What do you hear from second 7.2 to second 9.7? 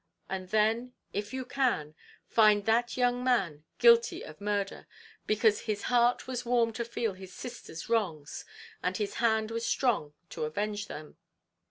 sister's wrongs and his hand was